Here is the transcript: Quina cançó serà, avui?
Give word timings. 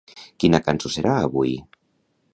Quina 0.43 0.61
cançó 0.69 0.91
serà, 0.95 1.13
avui? 1.29 1.55